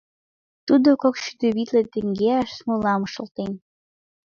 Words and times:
Тудо 0.67 0.89
кок 1.01 1.15
шӱдӧ 1.23 1.47
витле 1.55 1.81
теҥгеаш 1.93 2.49
смолам 2.57 3.01
шолтен. 3.13 3.51